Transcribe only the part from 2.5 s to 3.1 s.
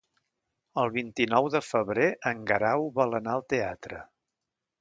Guerau